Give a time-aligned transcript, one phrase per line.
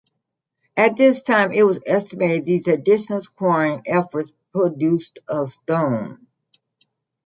[0.75, 6.25] At this time it was estimated these additional quarrying efforts produced of stone.